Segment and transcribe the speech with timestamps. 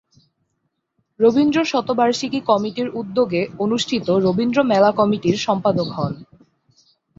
[1.19, 6.13] রবীন্দ্র শতবার্ষিকী কমিটির উদ্যোগে অনুষ্ঠিত রবীন্দ্র মেলা কমিটির সম্পাদক হন।